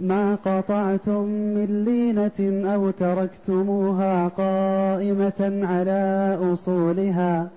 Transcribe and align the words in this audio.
ما 0.00 0.34
قطعتم 0.34 1.24
من 1.24 1.84
لينة 1.84 2.70
أو 2.74 2.90
تركتموها 2.90 4.28
قائمة 4.28 5.66
على 5.66 6.38
أصولها 6.52 7.50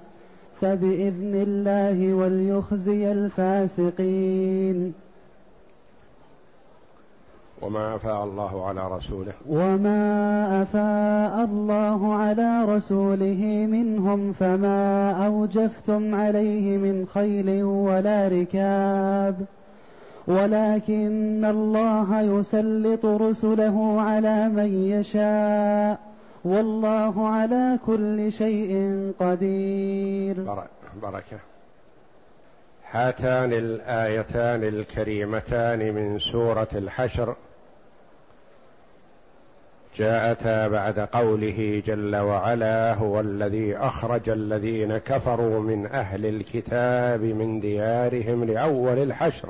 فبإذن 0.62 1.36
الله 1.36 2.14
وليخزي 2.14 3.12
الفاسقين. 3.12 4.94
وما 7.62 7.96
أفاء 7.96 8.24
الله 8.24 8.66
على 8.66 8.88
رسوله. 8.88 9.34
وما 9.50 10.62
أفاء 10.62 11.46
الله 11.46 12.16
على 12.16 12.66
رسوله 12.66 13.68
منهم 13.72 14.32
فما 14.32 15.12
أوجفتم 15.26 16.16
عليه 16.16 16.78
من 16.78 17.06
خيل 17.06 17.64
ولا 17.64 18.28
ركاب. 18.28 19.46
ولكن 20.28 21.46
الله 21.46 22.22
يسلط 22.22 23.06
رسله 23.06 24.02
على 24.02 24.50
من 24.50 24.84
يشاء. 24.84 26.00
والله 26.44 27.28
على 27.28 27.80
كل 27.86 28.32
شيء 28.32 29.12
قدير. 29.20 30.44
بركه 31.02 31.40
هاتان 32.92 33.54
الآيتان 33.54 34.64
الكريمتان 34.64 35.94
من 35.94 36.20
سورة 36.20 36.68
الحشر. 36.76 37.36
جاءتا 39.98 40.68
بعد 40.68 41.00
قوله 41.00 41.84
جل 41.86 42.16
وعلا 42.16 42.94
هو 42.94 43.20
الذي 43.20 43.78
أخرج 43.78 44.30
الذين 44.30 44.98
كفروا 44.98 45.60
من 45.60 45.86
أهل 45.86 46.26
الكتاب 46.26 47.22
من 47.22 47.60
ديارهم 47.60 48.44
لأول 48.44 48.98
الحشر. 48.98 49.50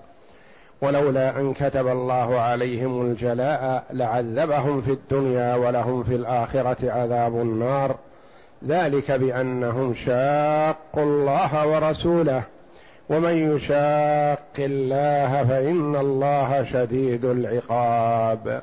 ولولا 0.81 1.39
أن 1.39 1.53
كتب 1.53 1.87
الله 1.87 2.39
عليهم 2.39 3.01
الجلاء 3.01 3.83
لعذبهم 3.93 4.81
في 4.81 4.91
الدنيا 4.91 5.55
ولهم 5.55 6.03
في 6.03 6.15
الآخرة 6.15 6.91
عذاب 6.91 7.35
النار. 7.35 7.95
ذلك 8.67 9.11
بأنهم 9.11 9.93
شاقوا 9.93 11.03
الله 11.03 11.67
ورسوله. 11.67 12.43
ومن 13.09 13.55
يشاق 13.55 14.55
الله 14.59 15.43
فإن 15.43 15.95
الله 15.95 16.63
شديد 16.63 17.25
العقاب. 17.25 18.61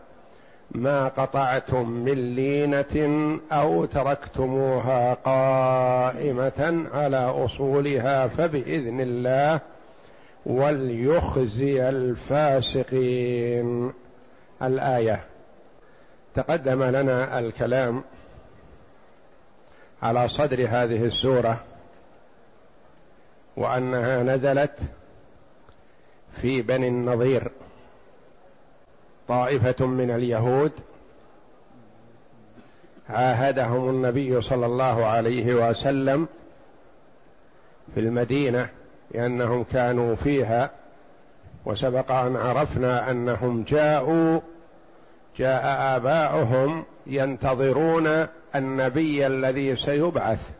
ما 0.71 1.09
قطعتم 1.09 1.91
من 1.91 2.35
لينة 2.35 3.37
أو 3.53 3.85
تركتموها 3.85 5.15
قائمة 5.15 6.85
على 6.95 7.17
أصولها 7.17 8.29
فبإذن 8.29 9.01
الله 9.01 9.61
وليخزي 10.47 11.89
الفاسقين. 11.89 13.93
الآية. 14.63 15.25
تقدم 16.35 16.83
لنا 16.83 17.39
الكلام 17.39 18.05
على 20.03 20.29
صدر 20.29 20.67
هذه 20.69 21.05
السورة 21.05 21.65
وأنها 23.57 24.23
نزلت 24.23 24.79
في 26.33 26.63
بني 26.63 26.89
النضير. 26.89 27.51
طائفة 29.29 29.87
من 29.87 30.11
اليهود 30.11 30.73
عاهدهم 33.09 33.91
النبي 33.91 34.41
صلى 34.41 34.67
الله 34.67 35.07
عليه 35.07 35.55
وسلم 35.55 36.29
في 37.95 38.01
المدينة 38.01 38.69
لأنهم 39.11 39.65
كانوا 39.65 40.15
فيها 40.15 40.71
وسبق 41.65 42.13
أن 42.13 42.37
عرفنا 42.37 43.11
أنهم 43.11 43.63
جاءوا 43.63 44.41
جاء 45.37 45.97
آباؤهم 45.97 46.85
ينتظرون 47.07 48.27
النبي 48.55 49.27
الذي 49.27 49.77
سيبعث. 49.77 50.51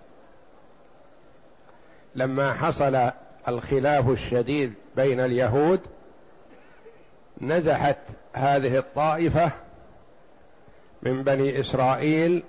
لما 2.15 2.53
حصل 2.53 3.11
الخلاف 3.49 4.09
الشديد 4.09 4.75
بين 4.97 5.21
اليهود 5.21 5.81
نزحت 7.41 7.99
هذه 8.33 8.79
الطائفة 8.79 9.51
من 11.03 11.23
بني 11.23 11.61
إسرائيل 11.61 12.43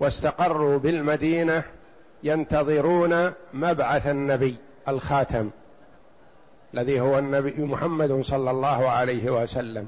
واستقروا 0.00 0.78
بالمدينة 0.78 1.62
ينتظرون 2.22 3.32
مبعث 3.54 4.06
النبي. 4.06 4.56
الخاتم 4.88 5.50
الذي 6.74 7.00
هو 7.00 7.18
النبي 7.18 7.54
محمد 7.64 8.20
صلى 8.22 8.50
الله 8.50 8.88
عليه 8.88 9.42
وسلم. 9.42 9.86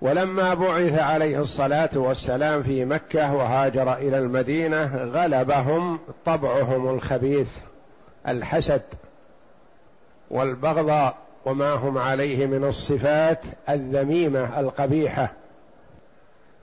ولما 0.00 0.54
بعث 0.54 0.98
عليه 0.98 1.40
الصلاة 1.40 1.90
والسلام 1.94 2.62
في 2.62 2.84
مكة 2.84 3.34
وهاجر 3.34 3.94
إلى 3.94 4.18
المدينة 4.18 4.96
غلبهم 4.96 5.98
طبعهم 6.24 6.94
الخبيث 6.94 7.58
الحسد 8.28 8.82
والبغضاء 10.30 11.16
وما 11.44 11.72
هم 11.72 11.98
عليه 11.98 12.46
من 12.46 12.64
الصفات 12.64 13.40
الذميمة 13.68 14.60
القبيحة. 14.60 15.32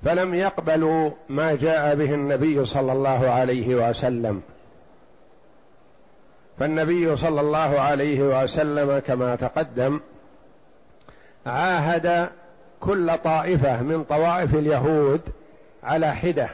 فلم 0.04 0.34
يقبلوا 0.34 1.12
ما 1.30 1.56
جاء 1.56 1.96
به 1.96 2.14
النبي 2.14 2.66
صلى 2.66 2.92
الله 2.92 3.30
عليه 3.30 3.90
وسلم. 3.90 4.42
فالنبي 6.62 7.16
صلى 7.16 7.42
الله 7.42 7.80
عليه 7.80 8.44
وسلم 8.44 9.00
كما 9.00 9.36
تقدم 9.36 10.00
عاهد 11.46 12.30
كل 12.80 13.18
طائفة 13.24 13.82
من 13.82 14.04
طوائف 14.04 14.56
اليهود 14.56 15.22
على 15.84 16.16
حدة 16.16 16.50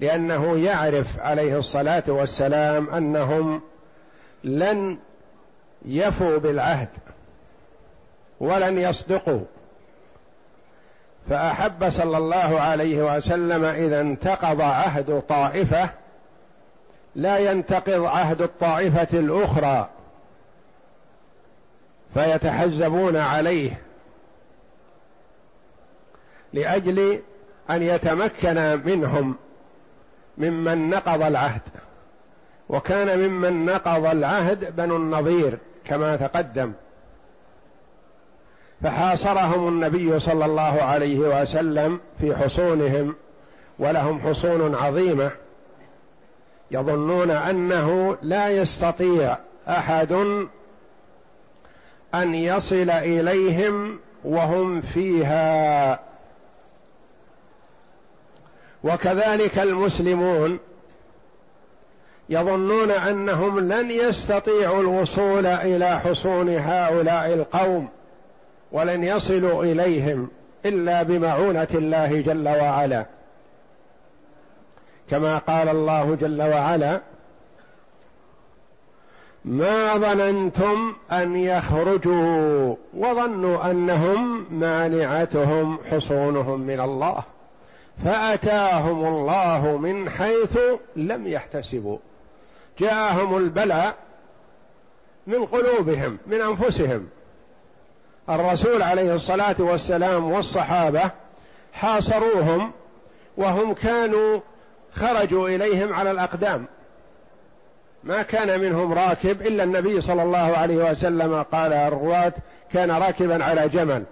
لأنه 0.00 0.58
يعرف 0.58 1.20
عليه 1.20 1.58
الصلاة 1.58 2.02
والسلام 2.08 2.90
أنهم 2.90 3.60
لن 4.44 4.98
يفوا 5.84 6.38
بالعهد 6.38 6.88
ولن 8.40 8.78
يصدقوا. 8.78 9.44
فأحب 11.30 11.90
صلى 11.90 12.18
الله 12.18 12.60
عليه 12.60 13.16
وسلم 13.16 13.64
إذا 13.64 14.00
انتقض 14.00 14.60
عهد 14.60 15.22
طائفة 15.28 15.90
لا 17.18 17.38
ينتقض 17.38 18.04
عهد 18.04 18.42
الطائفة 18.42 19.18
الأخرى 19.18 19.88
فيتحزبون 22.14 23.16
عليه 23.16 23.80
لأجل 26.52 27.20
أن 27.70 27.82
يتمكن 27.82 28.80
منهم 28.84 29.34
ممن 30.38 30.90
نقض 30.90 31.22
العهد. 31.22 31.60
وكان 32.68 33.18
ممن 33.18 33.64
نقض 33.66 34.06
العهد 34.06 34.76
بنو 34.76 34.96
النظير 34.96 35.58
كما 35.84 36.16
تقدم. 36.16 36.72
فحاصرهم 38.82 39.68
النبي 39.68 40.20
صلى 40.20 40.44
الله 40.44 40.82
عليه 40.82 41.18
وسلم 41.18 42.00
في 42.20 42.36
حصونهم 42.36 43.14
ولهم 43.78 44.20
حصون 44.20 44.74
عظيمة. 44.74 45.30
يظنون 46.70 47.30
أنه 47.30 48.16
لا 48.22 48.48
يستطيع 48.48 49.36
أحد 49.68 50.12
أن 52.14 52.34
يصل 52.34 52.90
إليهم 52.90 53.98
وهم 54.24 54.80
فيها. 54.80 56.00
وكذلك 58.84 59.58
المسلمون 59.58 60.58
يظنون 62.28 62.90
أنهم 62.90 63.72
لن 63.72 63.90
يستطيعوا 63.90 64.80
الوصول 64.80 65.46
إلى 65.46 66.00
حصون 66.00 66.48
هؤلاء 66.48 67.34
القوم 67.34 67.88
ولن 68.72 69.04
يصلوا 69.04 69.64
إليهم 69.64 70.28
إلا 70.66 71.02
بمعونة 71.02 71.68
الله 71.74 72.20
جل 72.20 72.48
وعلا. 72.48 73.06
كما 75.10 75.38
قال 75.38 75.68
الله 75.68 76.14
جل 76.14 76.42
وعلا 76.42 77.00
ما 79.44 79.96
ظننتم 79.96 80.94
أن 81.12 81.36
يخرجوا 81.36 82.74
وظنوا 82.94 83.70
أنهم 83.70 84.46
مانعتهم 84.50 85.78
حصونهم 85.90 86.60
من 86.60 86.80
الله 86.80 87.22
فأتاهم 88.04 89.06
الله 89.06 89.76
من 89.76 90.10
حيث 90.10 90.58
لم 90.96 91.26
يحتسبوا 91.26 91.98
جاءهم 92.78 93.36
البلاء 93.36 93.94
من 95.26 95.44
قلوبهم 95.44 96.18
من 96.26 96.40
أنفسهم. 96.40 97.08
الرسول 98.30 98.82
عليه 98.82 99.14
الصلاة 99.14 99.56
والسلام 99.58 100.32
والصحابة 100.32 101.10
حاصروهم 101.72 102.72
وهم 103.36 103.74
كانوا 103.74 104.40
خرجوا 104.94 105.48
إليهم 105.48 105.92
على 105.92 106.10
الأقدام. 106.10 106.64
ما 108.04 108.22
كان 108.22 108.60
منهم 108.60 108.92
راكب 108.92 109.42
إلا 109.42 109.64
النبي 109.64 110.00
صلى 110.00 110.22
الله 110.22 110.56
عليه 110.56 110.90
وسلم 110.90 111.42
قال 111.42 111.72
الرواة 111.72 112.32
كان 112.72 112.90
راكبا 112.90 113.44
على 113.44 113.68
جمل. 113.68 114.04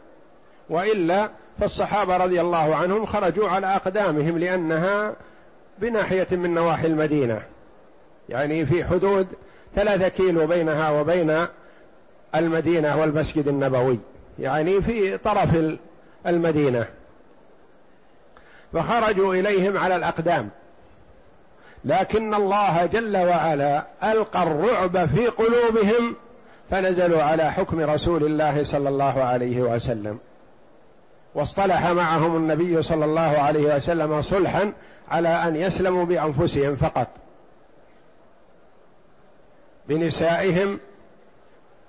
وإلا 0.71 1.31
فالصحابة 1.61 2.17
رضي 2.17 2.41
الله 2.41 2.77
عنهم 2.77 3.07
خرجوا 3.07 3.49
على 3.49 3.67
أقدامهم 3.67 4.39
لأنها 4.39 5.17
بناحية 5.79 6.27
من 6.31 6.55
نواحي 6.55 6.87
المدينة. 6.87 7.43
يعني 8.29 8.67
في 8.67 8.85
حدود 8.85 9.27
ثلاثة 9.75 10.09
كيلو 10.09 10.47
بينها 10.47 10.91
وبين 10.91 11.47
المدينة 12.35 13.01
والمسجد 13.01 13.49
النبوي. 13.49 13.99
يعني 14.39 14.83
في 14.83 15.19
طرف 15.19 15.51
المدينة. 16.27 16.87
فخرجوا 18.73 19.35
إليهم 19.35 19.79
على 19.79 19.97
الأقدام. 19.97 20.51
لكن 21.85 22.35
الله 22.35 22.87
جل 22.87 23.17
وعلا 23.17 23.87
ألقى 24.05 24.43
الرعب 24.43 25.07
في 25.07 25.27
قلوبهم 25.27 26.17
فنزلوا 26.71 27.23
على 27.23 27.53
حكم 27.53 27.81
رسول 27.81 28.25
الله 28.25 28.65
صلى 28.65 28.89
الله 28.89 29.23
عليه 29.23 29.61
وسلم. 29.61 30.19
واصطلح 31.35 31.87
معهم 31.87 32.37
النبي 32.37 32.83
صلى 32.83 33.05
الله 33.05 33.21
عليه 33.21 33.77
وسلم 33.77 34.23
صلحا 34.23 34.73
على 35.09 35.29
أن 35.29 35.57
يسلموا 35.57 36.05
بأنفسهم 36.05 36.77
فقط. 36.77 37.09
بنسائهم 39.89 40.81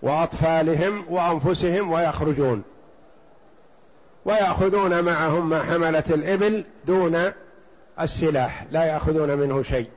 وأطفالهم 0.02 1.06
وأنفسهم 1.10 1.92
ويخرجون. 1.92 2.64
ويأخذون 4.26 5.04
معهم 5.04 5.50
ما 5.50 5.64
حملت 5.64 6.12
الإبل 6.12 6.66
دون 6.86 7.32
السلاح 8.02 8.66
لا 8.72 8.84
يأخذون 8.84 9.38
منه 9.38 9.64
شيء. 9.64 9.90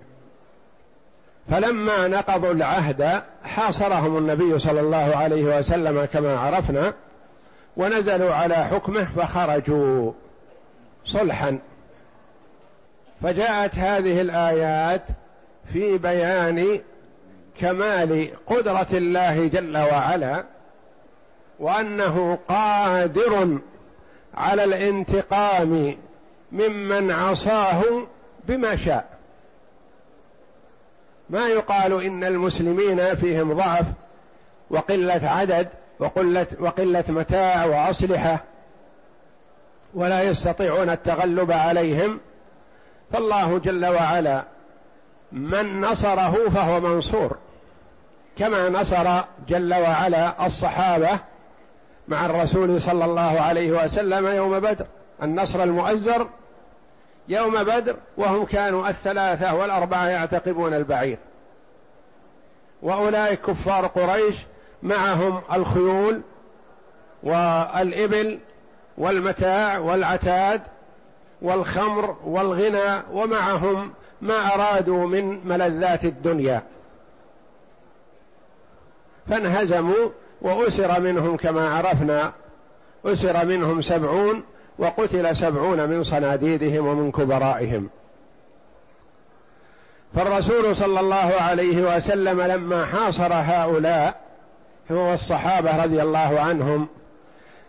فلما 1.51 2.09
نقضوا 2.09 2.53
العهد 2.53 3.23
حاصرهم 3.45 4.19
النبي 4.19 4.59
صلى 4.59 4.81
الله 4.81 5.17
عليه 5.17 5.59
وسلم 5.59 6.05
كما 6.05 6.39
عرفنا 6.39 6.93
ونزلوا 7.77 8.35
على 8.35 8.55
حكمه 8.55 9.05
فخرجوا 9.17 10.13
صلحا. 11.05 11.59
فجاءت 13.23 13.79
هذه 13.79 14.21
الآيات 14.21 15.03
في 15.73 15.99
بيان 15.99 16.81
كمال 17.61 18.31
قدرة 18.47 18.87
الله 18.93 19.47
جل 19.47 19.79
وعلا 19.79 20.45
وأنه 21.59 22.39
قادر 22.49 23.59
على 24.35 24.65
الانتقام 24.65 25.97
ممن 26.53 27.11
عصاه 27.11 27.83
بما 28.45 28.77
شاء. 28.77 29.19
ما 31.31 31.49
يقال 31.49 32.05
إن 32.05 32.25
المسلمين 32.25 33.15
فيهم 33.15 33.53
ضعف 33.53 33.87
وقلة 34.71 35.29
عدد 35.29 35.69
وقله 35.99 36.47
وقلة 36.61 37.05
متاع 37.09 37.65
وأصلحة 37.65 38.45
ولا 39.95 40.23
يستطيعون 40.23 40.91
التغلب 40.91 41.53
عليهم. 41.53 42.21
فالله 43.13 43.59
جل 43.59 43.87
وعلا 43.87 44.45
من 45.33 45.81
نصره 45.81 46.49
فهو 46.55 46.81
منصور 46.81 47.37
كما 48.39 48.69
نصر 48.69 49.21
جل 49.49 49.75
وعلا 49.75 50.47
الصحابة 50.47 51.09
مع 52.09 52.27
الرسول 52.27 52.83
صلى 52.83 53.05
الله 53.05 53.41
عليه 53.41 53.85
وسلم 53.85 54.27
يوم 54.27 54.61
بدر 54.61 54.87
النصر 55.23 55.63
المؤزر 55.63 56.29
يوم 57.29 57.63
بدر 57.65 57.97
وهم 58.17 58.45
كانوا 58.45 58.89
الثلاثة 58.89 59.55
والأربعة 59.55 60.07
يعتقبون 60.07 60.75
البعير. 60.75 61.19
وأولئك 62.83 63.41
كفار 63.41 63.87
قريش 63.87 64.37
معهم 64.83 65.43
الخيول 65.53 66.21
والإبل 67.23 68.39
والمتاع 68.99 69.79
والعتاد 69.79 70.61
والخمر 71.43 72.17
والغنى 72.25 73.03
ومعهم 73.13 73.93
ما 74.21 74.55
أرادوا 74.55 75.07
من 75.07 75.41
ملذات 75.49 76.05
الدنيا. 76.05 76.63
فانهزموا 79.29 80.09
وأسر 80.43 81.01
منهم 81.01 81.37
كما 81.37 81.75
عرفنا 81.75 82.33
أسر 83.05 83.47
منهم 83.47 83.83
سبعون 83.83 84.43
وقتل 84.81 85.37
سبعون 85.37 85.89
من 85.89 86.05
صناديدهم 86.05 86.87
ومن 86.87 87.13
كبرائهم. 87.13 87.89
فالرسول 90.15 90.77
صلى 90.77 91.01
الله 91.01 91.35
عليه 91.41 91.97
وسلم 91.97 92.41
لما 92.43 92.87
حاصر 92.87 93.33
هؤلاء 93.33 94.21
هو 94.91 95.13
الصحابة 95.13 95.85
رضي 95.85 96.03
الله 96.03 96.41
عنهم 96.41 96.89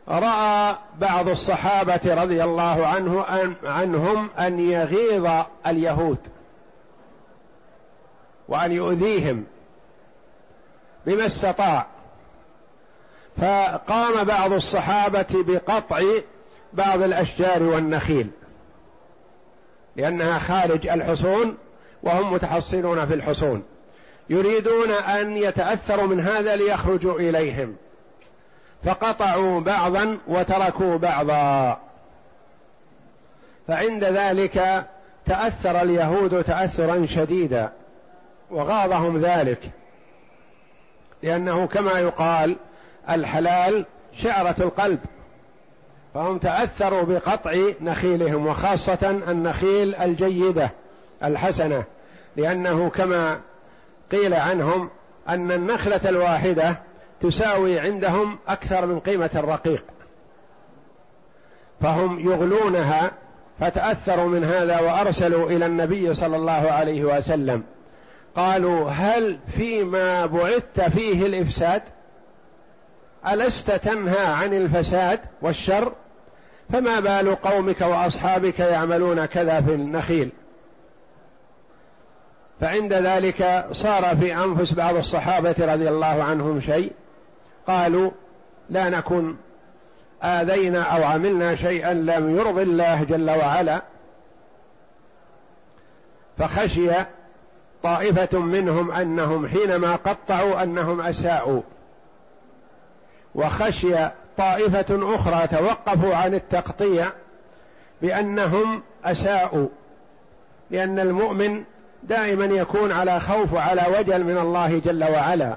رأى 0.07 0.75
بعض 0.99 1.29
الصحابة 1.29 2.23
رضي 2.23 2.43
الله 2.43 2.87
عنه 2.87 3.25
أن 3.29 3.55
عنهم 3.63 4.29
أن 4.39 4.59
يغيظ 4.59 5.29
اليهود 5.67 6.17
وأن 8.47 8.71
يؤذيهم 8.71 9.43
بما 11.05 11.25
استطاع. 11.25 11.85
فقام 13.37 14.23
بعض 14.23 14.53
الصحابة 14.53 15.25
بقطع 15.33 16.01
بعض 16.73 17.01
الأشجار 17.01 17.63
والنخيل 17.63 18.27
لأنها 19.95 20.39
خارج 20.39 20.87
الحصون 20.87 21.57
وهم 22.03 22.33
متحصنون 22.33 23.05
في 23.07 23.13
الحصون 23.13 23.63
يريدون 24.29 24.91
أن 24.91 25.37
يتأثروا 25.37 26.07
من 26.07 26.19
هذا 26.19 26.55
ليخرجوا 26.55 27.19
إليهم. 27.19 27.75
فقطعوا 28.85 29.59
بعضا 29.59 30.17
وتركوا 30.27 30.97
بعضا. 30.97 31.79
فعند 33.67 34.03
ذلك 34.03 34.85
تأثر 35.25 35.81
اليهود 35.81 36.43
تأثرا 36.43 37.05
شديدا 37.05 37.71
وغاضهم 38.51 39.21
ذلك 39.21 39.59
لأنه 41.23 41.67
كما 41.67 41.99
يقال 41.99 42.55
الحلال 43.09 43.85
شعرة 44.13 44.55
القلب. 44.59 44.99
فهم 46.13 46.37
تأثروا 46.37 47.03
بقطع 47.03 47.55
نخيلهم 47.81 48.47
وخاصة 48.47 49.21
النخيل 49.27 49.95
الجيدة 49.95 50.71
الحسنة 51.23 51.83
لأنه 52.37 52.89
كما 52.89 53.39
قيل 54.11 54.33
عنهم 54.33 54.89
أن 55.29 55.51
النخلة 55.51 56.09
الواحدة 56.09 56.77
تساوي 57.21 57.79
عندهم 57.79 58.37
أكثر 58.47 58.85
من 58.85 58.99
قيمة 58.99 59.29
الرقيق. 59.35 59.83
فهم 61.81 62.19
يغلونها 62.19 63.11
فتأثروا 63.59 64.27
من 64.27 64.43
هذا 64.43 64.79
وأرسلوا 64.79 65.49
إلى 65.49 65.65
النبي 65.65 66.13
صلى 66.13 66.35
الله 66.35 66.71
عليه 66.71 67.03
وسلم. 67.03 67.63
قالوا 68.35 68.89
هل 68.89 69.39
فيما 69.47 70.25
بعثت 70.25 70.81
فيه 70.81 71.25
الإفساد؟ 71.25 71.81
ألست 73.27 73.71
تنهى 73.71 74.25
عن 74.25 74.53
الفساد 74.53 75.19
والشر؟ 75.41 75.93
فما 76.73 76.99
بال 76.99 77.35
قومك 77.35 77.81
وأصحابك 77.81 78.59
يعملون 78.59 79.25
كذا 79.25 79.61
في 79.61 79.73
النخيل؟ 79.73 80.29
فعند 82.61 82.93
ذلك 82.93 83.67
صار 83.71 84.17
في 84.17 84.35
أنفس 84.35 84.73
بعض 84.73 84.95
الصحابة 84.95 85.55
رضي 85.59 85.89
الله 85.89 86.23
عنهم 86.23 86.61
شيء. 86.61 86.91
قالوا 87.67 88.11
لا 88.69 88.89
نكن 88.89 89.35
آذينا 90.23 90.81
أو 90.81 91.03
عملنا 91.03 91.55
شيئا 91.55 91.93
لم 91.93 92.37
يرضي 92.37 92.63
الله 92.63 93.03
جل 93.03 93.29
وعلا. 93.29 93.81
فخشي 96.37 96.89
طائفة 97.83 98.39
منهم 98.39 98.91
أنهم 98.91 99.47
حينما 99.47 99.95
قطعوا 99.95 100.63
أنهم 100.63 101.01
أساءوا. 101.01 101.61
وخشي 103.35 103.95
طائفة 104.37 105.15
أخرى 105.15 105.47
توقفوا 105.47 106.15
عن 106.15 106.33
التقطيع 106.33 107.07
بأنهم 108.01 108.81
أساءوا 109.05 109.67
لأن 110.71 110.99
المؤمن 110.99 111.63
دائما 112.03 112.45
يكون 112.45 112.91
على 112.91 113.19
خوف 113.19 113.53
وعلى 113.53 113.83
وجل 113.99 114.23
من 114.23 114.37
الله 114.37 114.79
جل 114.85 115.03
وعلا. 115.03 115.55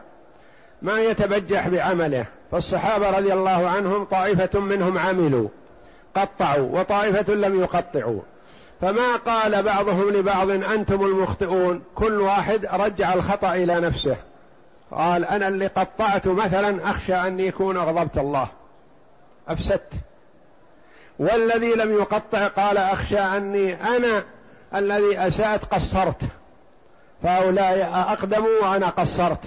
ما 0.83 1.00
يتبجح 1.00 1.69
بعمله. 1.69 2.26
فالصحابة 2.52 3.11
رضي 3.11 3.33
الله 3.33 3.69
عنهم 3.69 4.04
طائفة 4.04 4.61
منهم 4.61 4.99
عملوا 4.99 5.49
قطعوا 6.16 6.81
وطائفة 6.81 7.35
لم 7.35 7.61
يقطعوا. 7.61 8.21
فما 8.81 9.16
قال 9.16 9.62
بعضهم 9.62 10.11
لبعض 10.11 10.50
أنتم 10.50 11.04
المخطئون؟ 11.04 11.83
كل 11.95 12.21
واحد 12.21 12.66
رجع 12.73 13.14
الخطأ 13.14 13.54
إلى 13.54 13.81
نفسه. 13.81 14.16
قال 14.95 15.25
أنا 15.25 15.49
اللي 15.49 15.67
قطعت 15.67 16.27
مثلا 16.27 16.91
أخشى 16.91 17.15
أن 17.15 17.41
يكون 17.41 17.77
أغضبت 17.77 18.19
الله. 18.19 18.49
أفسدت. 19.49 19.93
والذي 21.19 21.73
لم 21.73 21.93
يقطع 21.93 22.47
قال 22.49 22.79
أخشى 22.79 23.19
أني 23.19 23.75
أنا 23.97 24.25
الذي 24.75 25.19
أسأت 25.19 25.65
قصرت. 25.65 26.23
فهؤلاء 27.23 27.91
أقدموا 27.95 28.63
وأنا 28.63 28.89
قصرت. 28.89 29.45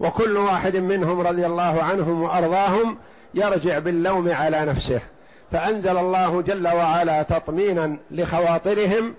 وكل 0.00 0.36
واحد 0.36 0.76
منهم 0.76 1.20
رضي 1.20 1.46
الله 1.46 1.82
عنهم 1.82 2.22
وأرضاهم 2.22 2.98
يرجع 3.34 3.78
باللوم 3.78 4.32
على 4.32 4.64
نفسه. 4.64 5.00
فأنزل 5.52 5.96
الله 5.98 6.42
جل 6.42 6.68
وعلا 6.68 7.22
تطمينا 7.22 7.96
لخواطرهم 8.10 9.14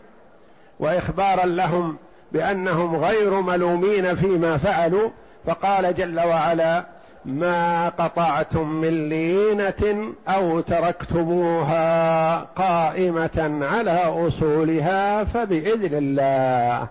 وإخبارا 0.79 1.45
لهم 1.45 1.97
بأنهم 2.31 2.95
غير 2.95 3.41
ملومين 3.41 4.15
فيما 4.15 4.57
فعلوا 4.57 5.09
فقال 5.47 5.95
جل 5.95 6.19
وعلا 6.19 6.83
ما 7.25 7.89
قطعتم 7.89 8.69
من 8.69 9.09
لينة 9.09 10.13
أو 10.27 10.59
تركتموها 10.59 12.37
قائمة 12.39 13.59
على 13.61 14.27
أصولها 14.27 15.23
فبإذن 15.23 15.93
الله. 15.93 16.87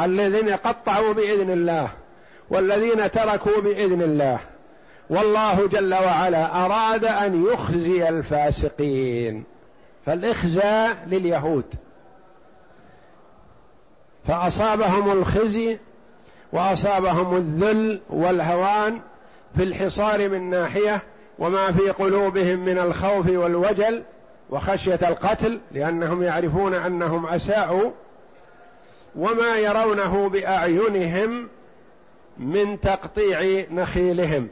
الذين 0.00 0.50
قطعوا 0.50 1.12
بإذن 1.12 1.50
الله 1.50 1.88
والذين 2.50 3.10
تركوا 3.10 3.60
بإذن 3.60 4.02
الله. 4.02 4.38
والله 5.10 5.68
جل 5.68 5.94
وعلا 5.94 6.64
أراد 6.64 7.04
أن 7.04 7.46
يخزي 7.46 8.08
الفاسقين. 8.08 9.44
فالإخزاء 10.06 10.96
لليهود. 11.06 11.64
فأصابهم 14.26 15.12
الخزي 15.12 15.78
وأصابهم 16.54 17.36
الذل 17.36 18.00
والهوان 18.10 19.00
في 19.56 19.62
الحصار 19.62 20.28
من 20.28 20.50
ناحية 20.50 21.02
وما 21.38 21.72
في 21.72 21.90
قلوبهم 21.90 22.58
من 22.58 22.78
الخوف 22.78 23.26
والوجل 23.28 24.02
وخشية 24.50 24.98
القتل 25.02 25.60
لأنهم 25.72 26.22
يعرفون 26.22 26.74
أنهم 26.74 27.26
أساءوا 27.26 27.90
وما 29.16 29.56
يرونه 29.56 30.28
بأعينهم 30.28 31.48
من 32.38 32.80
تقطيع 32.80 33.66
نخيلهم. 33.70 34.48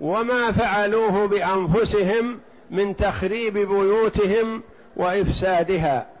وما 0.00 0.52
فعلوه 0.52 1.26
بأنفسهم 1.26 2.40
من 2.70 2.96
تخريب 2.96 3.52
بيوتهم 3.58 4.62
وإفسادها. 4.96 6.13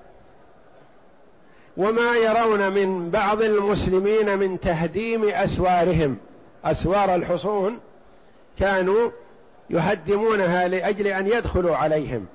وما 1.76 2.16
يرون 2.16 2.72
من 2.72 3.10
بعض 3.10 3.42
المسلمين 3.42 4.38
من 4.38 4.60
تهديم 4.60 5.28
أسوارهم. 5.28 6.16
أسوار 6.64 7.14
الحصون 7.14 7.78
كانوا 8.58 9.10
يهدمونها 9.70 10.68
لأجل 10.68 11.06
أن 11.06 11.26
يدخلوا 11.26 11.76
عليهم. 11.76 12.26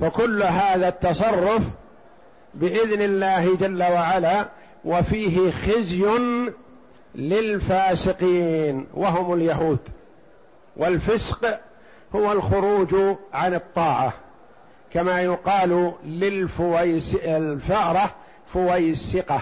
فكل 0.00 0.42
هذا 0.42 0.88
التصرف 0.88 1.62
بإذن 2.54 3.02
الله 3.02 3.56
جل 3.56 3.82
وعلا 3.82 4.48
وفيه 4.84 5.50
خزي 5.50 6.04
للفاسقين 7.14 8.86
وهم 8.94 9.34
اليهود. 9.34 9.78
والفسق 10.76 11.60
هو 12.14 12.32
الخروج 12.32 12.94
عن 13.32 13.54
الطاعة. 13.54 14.12
كما 14.92 15.20
يقال 15.20 15.92
للفويس 16.04 17.14
الفأرة 17.14 18.14
فويسقة. 18.46 19.40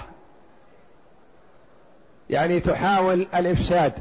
يعني 2.31 2.61
تحاول 2.61 3.27
الإفساد. 3.35 3.93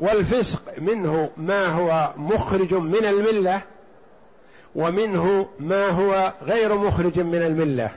والفسق 0.00 0.78
منه 0.78 1.30
ما 1.36 1.66
هو 1.66 2.12
مخرج 2.16 2.74
من 2.74 3.04
الملة 3.04 3.60
ومنه 4.74 5.48
ما 5.60 5.88
هو 5.88 6.32
غير 6.42 6.74
مخرج 6.74 7.20
من 7.20 7.42
الملة. 7.42 7.90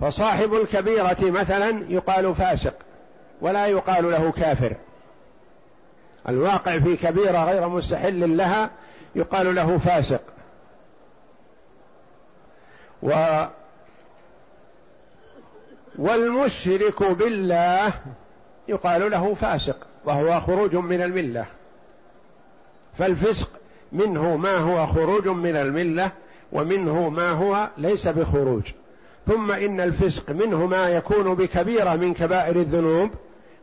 فصاحب 0.00 0.54
الكبيرة 0.54 1.16
مثلا 1.20 1.84
يقال 1.88 2.34
فاسق 2.34 2.74
ولا 3.40 3.66
يقال 3.66 4.10
له 4.10 4.32
كافر. 4.32 4.76
الواقع 6.28 6.78
في 6.78 6.96
كبيرة 6.96 7.44
غير 7.44 7.68
مستحل 7.68 8.36
لها 8.36 8.70
يقال 9.14 9.54
له 9.54 9.78
فاسق. 9.78 10.20
و 13.02 13.44
والمشرك 15.98 17.02
بالله 17.02 17.92
يقال 18.68 19.10
له 19.10 19.34
فاسق 19.34 19.76
وهو 20.04 20.40
خروج 20.40 20.74
من 20.74 21.02
الملة. 21.02 21.46
فالفسق 22.98 23.50
منه 23.92 24.36
ما 24.36 24.56
هو 24.56 24.86
خروج 24.86 25.28
من 25.28 25.56
الملة 25.56 26.10
ومنه 26.52 27.08
ما 27.08 27.30
هو 27.30 27.68
ليس 27.78 28.08
بخروج. 28.08 28.62
ثم 29.26 29.50
إن 29.50 29.80
الفسق 29.80 30.30
منه 30.30 30.66
ما 30.66 30.88
يكون 30.88 31.34
بكبيره 31.34 31.96
من 31.96 32.14
كبائر 32.14 32.56
الذنوب 32.56 33.10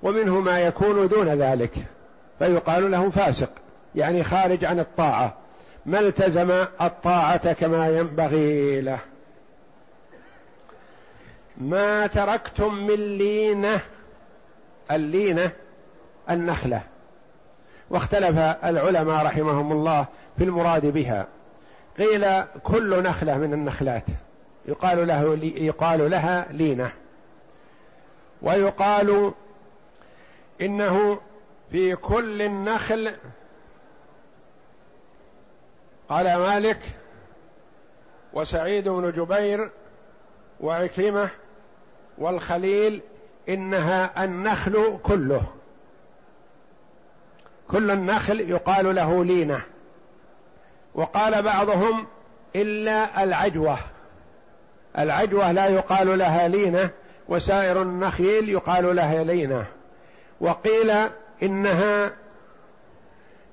ومنه 0.03 0.39
ما 0.39 0.59
يكون 0.59 1.07
دون 1.07 1.27
ذلك. 1.27 1.73
فيقال 2.39 2.91
له 2.91 3.09
فاسق. 3.09 3.49
يعني 3.97 4.23
خارج 4.23 4.65
عن 4.65 4.79
الطاعة. 4.79 5.33
ما 5.85 5.99
التزم 5.99 6.51
الطاعة 6.81 7.53
كما 7.53 7.89
ينبغي 7.89 8.81
له؟ 8.81 8.99
ما 11.57 12.07
تركتم 12.07 12.73
من 12.73 13.17
لينة 13.17 13.79
اللينة 14.91 15.51
النخلة. 16.29 16.81
واختلف 17.89 18.37
العلماء 18.63 19.25
رحمهم 19.25 19.71
الله 19.71 20.05
في 20.37 20.43
المراد 20.43 20.85
بها. 20.85 21.27
قيل 21.97 22.43
كل 22.63 23.03
نخلة 23.03 23.37
من 23.37 23.53
النخلات. 23.53 24.05
يقال 24.65 25.07
له 25.07 25.39
يقال 25.41 26.11
لها 26.11 26.47
لينة. 26.51 26.91
ويقال 28.41 29.33
إنه 30.61 31.19
في 31.71 31.95
كل 31.95 32.41
النخل 32.41 33.13
قال 36.09 36.37
مالك 36.37 36.79
وسعيد 38.33 38.89
بن 38.89 39.11
جبير 39.11 39.69
وعكرمة 40.59 41.29
والخليل 42.17 43.01
إنها 43.49 44.23
النخل 44.23 44.99
كله. 45.03 45.41
كل 47.67 47.91
النخل 47.91 48.39
يقال 48.41 48.95
له 48.95 49.25
لينة. 49.25 49.61
وقال 50.95 51.43
بعضهم 51.43 52.07
إلا 52.55 53.23
العجوة. 53.23 53.77
العجوة 54.97 55.51
لا 55.51 55.67
يقال 55.67 56.19
لها 56.19 56.47
لينة 56.47 56.89
وسائر 57.27 57.81
النخيل 57.81 58.49
يقال 58.49 58.95
لها 58.95 59.23
لينة. 59.23 59.65
وقيل 60.41 60.93
إنها 61.43 62.11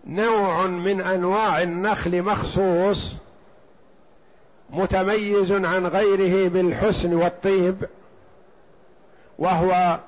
نوع 0.06 0.66
من 0.66 1.00
أنواع 1.00 1.62
النخل 1.62 2.22
مخصوص 2.22 3.16
متميز 4.70 5.52
عن 5.52 5.86
غيره 5.86 6.48
بالحسن 6.48 7.14
والطيب 7.14 7.88
وهو 9.38 9.98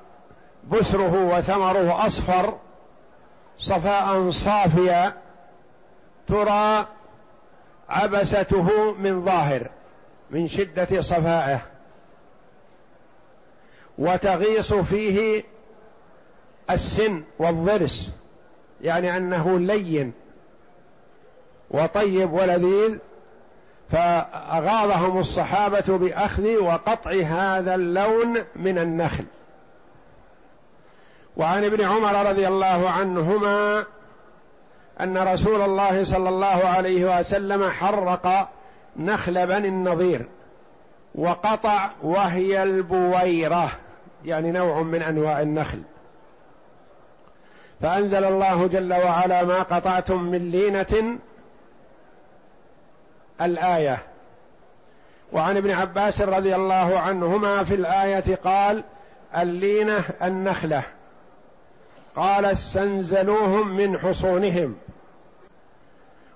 بسره 0.71 1.37
وثمره 1.37 2.07
أصفر 2.07 2.59
صفاء 3.59 4.31
صافيا 4.31 5.13
ترى 6.27 6.87
عبسته 7.89 8.93
من 8.93 9.25
ظاهر 9.25 9.71
من 10.31 10.49
شدة 10.49 11.03
صفائه. 11.03 11.61
وتغيص 13.99 14.75
فيه 14.75 15.45
السن 16.71 17.23
والضرس. 17.39 18.13
يعني 18.81 19.17
أنه 19.17 19.59
لين 19.59 20.13
وطيب 21.71 22.33
ولذيذ 22.33 22.99
فأغاظهم 23.91 25.19
الصحابة 25.19 25.99
بأخذ 25.99 26.57
وقطع 26.63 27.11
هذا 27.11 27.75
اللون 27.75 28.37
من 28.57 28.79
النخل. 28.79 29.25
وعن 31.37 31.65
ابن 31.65 31.85
عمر 31.85 32.29
رضي 32.29 32.49
الله 32.49 32.91
عنهما 32.91 33.85
أن 35.01 35.19
رسول 35.19 35.63
الله 35.63 36.05
صلى 36.05 36.29
الله 36.29 36.47
عليه 36.65 37.19
وسلم 37.19 37.71
حرق 37.71 38.49
نخل 38.97 39.47
بني 39.47 39.69
النضير 39.69 40.27
وقطع 41.15 41.91
وهي 42.03 42.63
البويرة 42.63 43.71
يعني 44.25 44.51
نوع 44.53 44.83
من 44.83 45.03
أنواع 45.03 45.41
النخل. 45.41 45.83
فأنزل 47.83 48.25
الله 48.25 48.67
جل 48.67 48.93
وعلا 48.93 49.45
ما 49.45 49.63
قطعتم 49.63 50.23
من 50.23 50.51
لينة 50.51 51.19
الآية. 53.41 53.99
وعن 55.33 55.57
ابن 55.57 55.71
عباس 55.71 56.21
رضي 56.21 56.55
الله 56.55 56.99
عنهما 56.99 57.65
في 57.65 57.75
الآية 57.75 58.37
قال 58.37 58.85
اللينة 59.37 60.05
النخلة. 60.23 60.83
قال 62.17 62.45
استنزلوهم 62.45 63.77
من 63.77 63.99
حصونهم. 63.99 64.77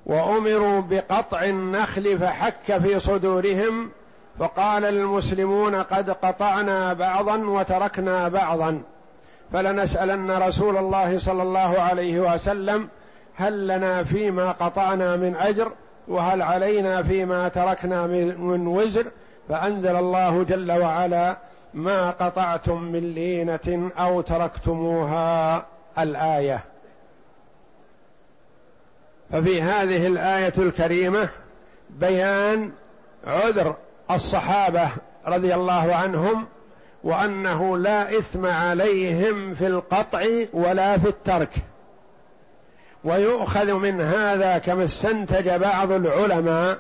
وأمروا 0.07 0.81
بقطع 0.81 1.45
النخل 1.45 2.19
فحك 2.19 2.79
في 2.79 3.01
صدورهم. 3.01 3.91
فقال 4.39 4.85
المسلمون 4.85 5.75
قد 5.75 6.11
قطعنا 6.11 6.93
بعضا 6.93 7.37
وتركنا 7.37 8.29
بعضا. 8.29 8.83
فلنسألن 9.53 10.31
رسول 10.31 10.77
الله 10.77 11.19
صلى 11.19 11.43
الله 11.43 11.81
عليه 11.81 12.21
وسلم 12.21 12.89
هل 13.37 13.67
لنا 13.67 14.05
فيما 14.05 14.53
قطعنا 14.53 15.17
من 15.17 15.37
أجر 15.37 15.73
وهل 16.09 16.43
علينا 16.43 17.03
فيما 17.03 17.49
تركنا 17.49 18.07
من 18.37 18.67
وزر 18.67 19.07
فأنزل 19.49 19.97
الله 19.97 20.43
جل 20.43 20.73
وعلا 20.73 21.37
ما 21.75 22.11
قطعتم 22.11 22.83
من 22.83 23.15
لينة 23.15 23.91
أو 23.99 24.21
تركتموها 24.21 25.67
الآية. 25.99 26.61
ففي 29.33 29.63
هذه 29.63 30.07
الآية 30.07 30.53
الكريمة 30.59 31.29
بيان 31.91 32.71
عذر 33.27 33.77
الصحابة 34.11 34.89
رضي 35.27 35.55
الله 35.55 35.95
عنهم 35.95 36.47
وأنه 37.05 37.79
لا 37.79 38.19
إثم 38.19 38.47
عليهم 38.47 39.55
في 39.55 39.67
القطع 39.67 40.27
ولا 40.53 40.99
في 40.99 41.09
الترك. 41.09 41.53
ويؤخذ 43.05 43.73
من 43.73 44.01
هذا 44.01 44.59
كما 44.59 44.85
استنتج 44.85 45.49
بعض 45.51 45.93
العلماء 45.93 46.79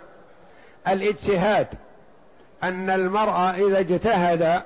الاجتهاد 0.88 1.66
أن 2.62 2.90
المرء 2.90 3.66
إذا 3.66 3.78
اجتهد 3.78 4.62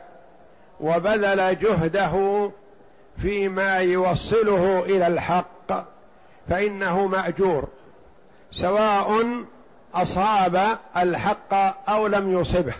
وبذل 0.80 1.58
جهده 1.58 2.50
فيما 3.18 3.76
يوصله 3.76 4.84
إلى 4.84 5.06
الحق 5.06 5.86
فإنه 6.48 7.06
مأجور 7.06 7.68
سواء 8.50 9.26
أصاب 9.94 10.78
الحق 10.96 11.54
أو 11.90 12.06
لم 12.06 12.40
يصبه. 12.40 12.74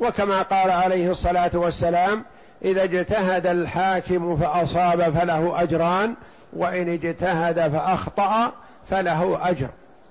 وكما 0.00 0.42
قال 0.42 0.70
عليه 0.70 1.10
الصلاة 1.10 1.50
والسلام 1.54 2.24
إذا 2.64 2.82
اجتهد 2.82 3.46
الحاكم 3.46 4.36
فأصاب 4.36 5.02
فله 5.02 5.62
أجران 5.62 6.14
وإن 6.52 6.88
اجتهد 6.88 7.72
فأخطأ 7.72 8.52
فله 8.90 9.50
أجر. 9.50 9.68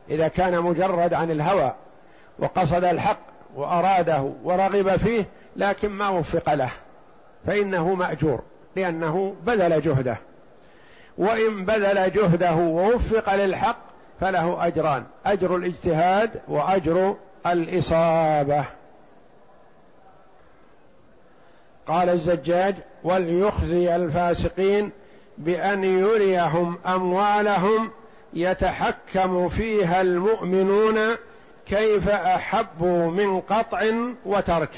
إذا 0.09 0.27
كان 0.27 0.61
مجرد 0.61 1.13
عن 1.13 1.31
الهوى 1.31 1.73
وقصد 2.39 2.83
الحق 2.83 3.19
وأراده 3.55 4.31
ورغب 4.43 4.97
فيه 4.97 5.25
لكن 5.55 5.89
ما 5.89 6.09
وفق 6.09 6.53
له 6.53 6.69
فإنه 7.47 7.93
مأجور 7.93 8.41
لأنه 8.75 9.35
بذل 9.45 9.81
جهده. 9.81 10.17
وإن 11.17 11.65
بذل 11.65 12.11
جهده 12.11 12.55
ووفق 12.55 13.35
للحق 13.35 13.77
فله 14.21 14.67
أجران 14.67 15.03
أجر 15.25 15.55
الاجتهاد 15.55 16.29
وأجر 16.47 17.15
الإصابة. 17.47 18.65
قال 21.89 22.09
الزجاج 22.09 22.75
وليخزي 23.03 23.95
الفاسقين 23.95 24.91
بأن 25.37 25.83
يريهم 25.83 26.77
أموالهم 26.87 27.91
يتحكم 28.33 29.49
فيها 29.49 30.01
المؤمنون 30.01 30.99
كيف 31.65 32.09
أحبوا 32.09 33.11
من 33.11 33.41
قطع 33.41 33.91
وترك. 34.25 34.71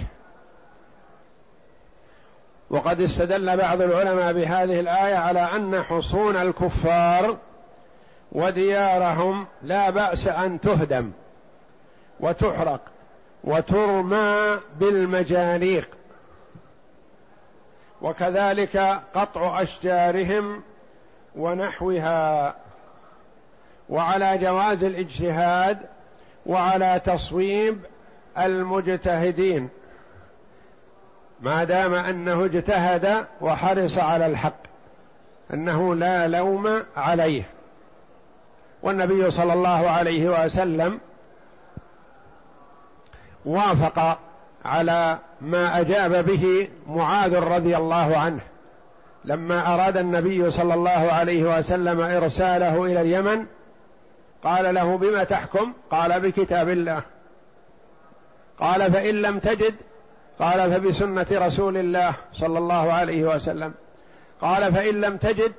وقد 2.70 3.02
استدل 3.02 3.58
بعض 3.58 3.82
العلماء 3.82 4.34
بهذه 4.34 4.80
الآية 4.80 5.16
على 5.16 5.40
أن 5.40 5.84
حصون 5.84 6.36
الكفار 6.36 7.38
وديارهم 8.32 9.46
لا 9.64 9.90
بأس 9.90 10.28
أن 10.28 10.62
تهدم 10.62 11.12
وتحرق 12.20 12.82
وترمى 13.44 14.60
بالمجانيق 14.80 15.90
وكذلك 18.02 19.02
قطع 19.16 19.62
أشجارهم 19.62 20.64
ونحوها. 21.36 22.56
وعلى 23.90 24.38
جواز 24.38 24.84
الاجتهاد 24.84 25.80
وعلى 26.46 27.02
تصويب 27.06 27.80
المجتهدين 28.38 29.70
ما 31.42 31.64
دام 31.64 31.94
أنه 31.94 32.46
اجتهد 32.46 33.26
وحرص 33.42 33.98
على 33.98 34.26
الحق 34.26 34.62
أنه 35.54 35.96
لا 35.96 36.28
لوم 36.28 36.84
عليه. 36.98 37.44
والنبي 38.84 39.32
صلى 39.32 39.54
الله 39.54 39.90
عليه 39.90 40.46
وسلم 40.46 41.00
وافق 43.46 44.20
على 44.66 45.18
ما 45.42 45.80
أجاب 45.80 46.26
به 46.26 46.68
معاذ 46.88 47.36
رضي 47.36 47.78
الله 47.78 48.18
عنه. 48.18 48.40
لما 49.26 49.74
أراد 49.74 49.98
النبي 49.98 50.52
صلى 50.52 50.74
الله 50.74 51.12
عليه 51.12 51.58
وسلم 51.58 52.02
إرساله 52.02 52.86
إلى 52.86 53.02
اليمن 53.02 53.46
قال 54.44 54.76
له 54.76 54.98
بما 54.98 55.24
تحكم؟ 55.24 55.74
قال 55.92 56.20
بكتاب 56.20 56.70
الله. 56.70 57.02
قال 58.60 58.92
فإن 58.92 59.16
لم 59.16 59.40
تجد؟ 59.40 59.74
قال 60.40 60.72
فبسنة 60.74 61.28
رسول 61.32 61.78
الله 61.78 62.14
صلى 62.34 62.60
الله 62.60 62.94
عليه 62.94 63.24
وسلم. 63.24 63.74
قال 64.42 64.74
فإن 64.74 65.02
لم 65.02 65.18
تجد؟ 65.18 65.52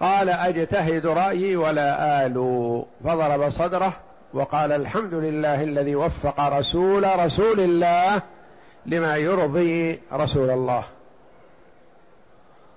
قال 0.00 0.28
أجتهد 0.28 1.06
رأيي 1.06 1.56
ولا 1.56 2.26
ألو 2.26 2.86
فضرب 3.04 3.50
صدره 3.50 3.92
وقال 4.34 4.72
الحمد 4.72 5.14
لله 5.14 5.62
الذي 5.62 5.94
وفق 5.94 6.40
رسول 6.40 7.18
رسول 7.18 7.60
الله. 7.60 8.22
لما 8.86 9.16
يرضي 9.16 10.00
رسول 10.12 10.50
الله. 10.50 10.84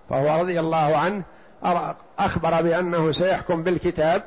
فهو 0.09 0.41
رضي 0.41 0.59
الله 0.59 0.97
عنه 0.97 1.23
أخبر 2.19 2.61
بأنه 2.61 3.11
سيحكم 3.11 3.63
بالكتاب 3.63 4.23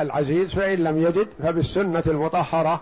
العزيز 0.00 0.54
فإن 0.54 0.78
لم 0.78 0.98
يجد 0.98 1.28
فبالسنة 1.42 2.02
المطهرة 2.06 2.80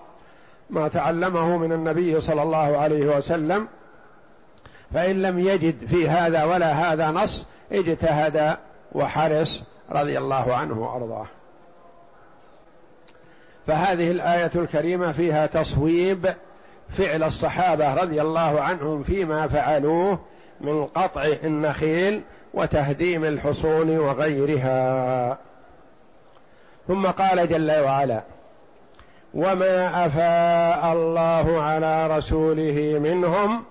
ما 0.70 0.88
تعلمه 0.88 1.56
من 1.56 1.72
النبي 1.72 2.20
صلى 2.20 2.42
الله 2.42 2.78
عليه 2.78 3.16
وسلم. 3.16 3.68
فإن 4.94 5.22
لم 5.22 5.38
يجد 5.38 5.86
في 5.86 6.08
هذا 6.08 6.44
ولا 6.44 6.72
هذا 6.72 7.10
نص 7.10 7.46
اجتهد 7.72 8.56
وحرص 8.92 9.62
رضي 9.90 10.18
الله 10.18 10.54
عنه 10.54 10.80
وأرضاه. 10.80 11.26
فهذه 13.66 14.10
الآية 14.10 14.50
الكريمة 14.54 15.12
فيها 15.12 15.46
تصويب 15.46 16.34
فعل 16.90 17.22
الصحابة 17.22 17.94
رضي 17.94 18.22
الله 18.22 18.60
عنهم 18.60 19.02
فيما 19.02 19.48
فعلوه 19.48 20.18
من 20.60 20.86
قطع 20.86 21.24
النخيل 21.44 22.22
وتهديم 22.54 23.24
الحصون 23.24 23.98
وغيرها. 23.98 25.38
ثم 26.88 27.06
قال 27.06 27.48
جل 27.48 27.80
وعلا 27.80 28.22
وما 29.34 30.06
أفاء 30.06 30.92
الله 30.92 31.62
على 31.62 32.16
رسوله 32.16 32.98
منهم 32.98 33.64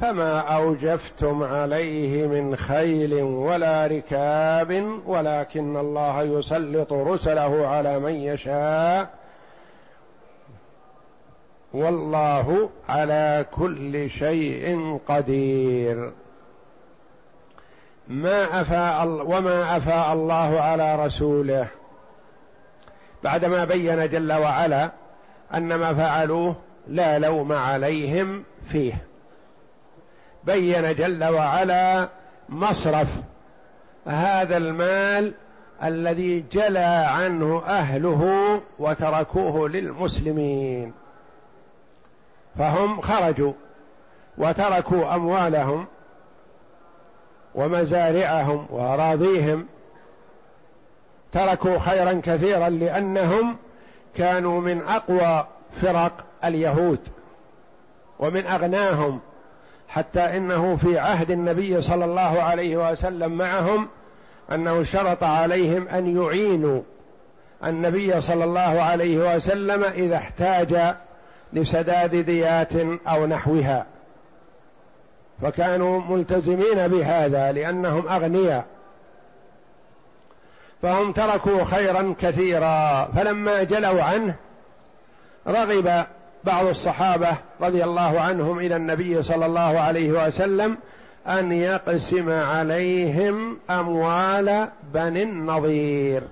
فما 0.00 0.38
أوجفتم 0.38 1.42
عليه 1.42 2.26
من 2.26 2.56
خيل 2.56 3.14
ولا 3.22 3.86
ركاب 3.86 5.00
ولكن 5.06 5.76
الله 5.76 6.22
يسلط 6.22 6.92
رسله 6.92 7.66
على 7.66 7.98
من 7.98 8.14
يشاء 8.14 9.08
والله 11.74 12.70
على 12.88 13.46
كل 13.52 14.10
شيء 14.10 14.98
قدير. 15.08 16.12
ما 18.08 18.60
افاء 18.60 19.06
وما 19.06 19.76
افاء 19.76 20.12
الله 20.12 20.60
على 20.60 21.06
رسوله. 21.06 21.66
بعدما 23.24 23.64
بين 23.64 24.08
جل 24.08 24.32
وعلا 24.32 24.90
أن 25.54 25.74
ما 25.74 25.94
فعلوه 25.94 26.56
لا 26.88 27.18
لوم 27.18 27.52
عليهم 27.52 28.44
فيه. 28.66 29.06
بين 30.44 30.94
جل 30.94 31.24
وعلا 31.24 32.08
مصرف 32.48 33.22
هذا 34.06 34.56
المال 34.56 35.34
الذي 35.82 36.44
جلى 36.52 37.06
عنه 37.08 37.62
أهله 37.66 38.60
وتركوه 38.78 39.68
للمسلمين. 39.68 41.03
فهم 42.58 43.00
خرجوا 43.00 43.52
وتركوا 44.38 45.14
أموالهم 45.14 45.86
ومزارعهم 47.54 48.66
وأراضيهم. 48.70 49.66
تركوا 51.32 51.78
خيرا 51.78 52.20
كثيرا 52.24 52.68
لأنهم 52.68 53.56
كانوا 54.14 54.60
من 54.60 54.82
أقوى 54.82 55.46
فرق 55.72 56.24
اليهود 56.44 56.98
ومن 58.18 58.46
أغناهم 58.46 59.20
حتى 59.88 60.20
إنه 60.20 60.76
في 60.76 60.98
عهد 60.98 61.30
النبي 61.30 61.82
صلى 61.82 62.04
الله 62.04 62.42
عليه 62.42 62.90
وسلم 62.90 63.32
معهم 63.32 63.88
أنه 64.52 64.82
شرط 64.82 65.24
عليهم 65.24 65.88
أن 65.88 66.22
يعينوا 66.22 66.82
النبي 67.64 68.20
صلى 68.20 68.44
الله 68.44 68.60
عليه 68.60 69.34
وسلم 69.36 69.84
إذا 69.84 70.16
احتاج 70.16 70.94
لسداد 71.54 72.16
ديات 72.16 72.72
أو 73.06 73.26
نحوها. 73.26 73.86
فكانوا 75.42 76.00
ملتزمين 76.00 76.88
بهذا 76.88 77.52
لأنهم 77.52 78.08
أغنياء. 78.08 78.64
فهم 80.82 81.12
تركوا 81.12 81.64
خيرا 81.64 82.14
كثيرا. 82.20 83.04
فلما 83.16 83.62
جلوا 83.62 84.02
عنه 84.02 84.34
رغب 85.48 86.04
بعض 86.44 86.66
الصحابة 86.66 87.36
رضي 87.60 87.84
الله 87.84 88.20
عنهم 88.20 88.58
إلى 88.58 88.76
النبي 88.76 89.22
صلى 89.22 89.46
الله 89.46 89.80
عليه 89.80 90.26
وسلم 90.26 90.76
أن 91.26 91.52
يقسم 91.52 92.30
عليهم 92.30 93.58
أموال 93.70 94.68
بني 94.94 95.22
النضير 95.22 96.22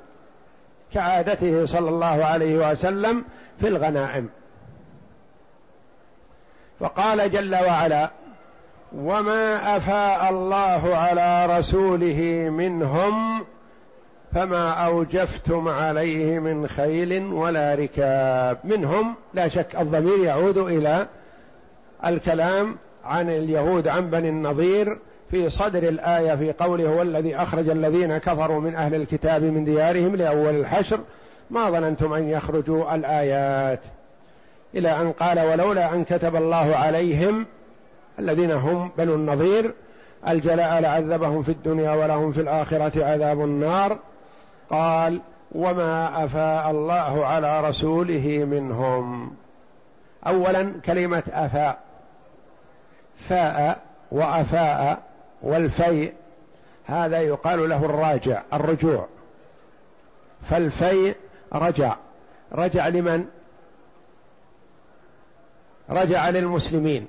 كعادته 0.94 1.66
صلى 1.66 1.88
الله 1.88 2.24
عليه 2.24 2.70
وسلم 2.70 3.24
في 3.60 3.68
الغنائم. 3.68 4.28
فقال 6.82 7.32
جل 7.32 7.54
وعلا 7.54 8.10
وما 8.96 9.76
أفاء 9.76 10.30
الله 10.30 10.96
على 10.96 11.58
رسوله 11.58 12.48
منهم 12.50 13.44
فما 14.34 14.70
أوجفتم 14.70 15.68
عليه 15.68 16.38
من 16.38 16.66
خيل 16.66 17.32
ولا 17.32 17.74
ركاب. 17.74 18.58
منهم 18.64 19.14
لا 19.34 19.48
شك 19.48 19.76
الضمير 19.80 20.18
يعود 20.18 20.58
إلى 20.58 21.06
الكلام 22.06 22.76
عن 23.04 23.30
اليهود 23.30 23.88
عن 23.88 24.10
بني 24.10 24.28
النضير 24.28 24.98
في 25.30 25.50
صدر 25.50 25.82
الآية 25.82 26.34
في 26.34 26.52
قوله 26.52 26.88
هو 26.88 27.02
الذي 27.02 27.36
أخرج 27.36 27.68
الذين 27.68 28.18
كفروا 28.18 28.60
من 28.60 28.74
أهل 28.74 28.94
الكتاب 28.94 29.42
من 29.42 29.64
ديارهم 29.64 30.16
لأول 30.16 30.54
الحشر 30.54 31.00
ما 31.50 31.70
ظننتم 31.70 32.12
أن 32.12 32.28
يخرجوا 32.28 32.94
الآيات. 32.94 33.80
إلى 34.74 35.00
أن 35.00 35.12
قال 35.12 35.40
ولولا 35.40 35.94
أن 35.94 36.04
كتب 36.04 36.36
الله 36.36 36.76
عليهم 36.76 37.46
الذين 38.18 38.52
هم 38.52 38.90
بنو 38.98 39.14
النضير 39.14 39.74
الجلاء 40.28 40.80
لعذبهم 40.80 41.42
في 41.42 41.48
الدنيا 41.52 41.90
ولهم 41.94 42.32
في 42.32 42.40
الآخرة 42.40 43.04
عذاب 43.04 43.40
النار. 43.40 43.98
قال 44.70 45.20
وما 45.52 46.24
أفاء 46.24 46.70
الله 46.70 47.26
على 47.26 47.68
رسوله 47.68 48.46
منهم. 48.50 49.36
اولا 50.26 50.72
كلمة 50.84 51.22
أفاء. 51.32 51.78
فاء 53.18 53.82
وأفاء 54.12 55.02
والفيء 55.42 56.12
هذا 56.86 57.20
يقال 57.20 57.68
له 57.68 57.84
الراجع 57.84 58.42
الرجوع. 58.52 59.06
فالفيء 60.50 61.16
رجع. 61.52 61.96
رجع 62.52 62.88
لمن؟ 62.88 63.24
رجع 65.90 66.28
للمسلمين. 66.28 67.06